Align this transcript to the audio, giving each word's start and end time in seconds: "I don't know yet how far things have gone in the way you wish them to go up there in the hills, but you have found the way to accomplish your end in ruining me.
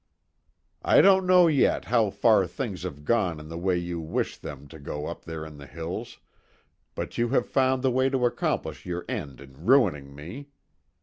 "I 0.81 0.99
don't 1.01 1.27
know 1.27 1.45
yet 1.45 1.85
how 1.85 2.09
far 2.09 2.47
things 2.47 2.81
have 2.81 3.05
gone 3.05 3.39
in 3.39 3.49
the 3.49 3.57
way 3.59 3.77
you 3.77 4.01
wish 4.01 4.35
them 4.35 4.67
to 4.69 4.79
go 4.79 5.05
up 5.05 5.25
there 5.25 5.45
in 5.45 5.57
the 5.59 5.67
hills, 5.67 6.17
but 6.95 7.19
you 7.19 7.29
have 7.29 7.45
found 7.47 7.83
the 7.83 7.91
way 7.91 8.09
to 8.09 8.25
accomplish 8.25 8.83
your 8.83 9.05
end 9.07 9.39
in 9.39 9.63
ruining 9.63 10.15
me. 10.15 10.47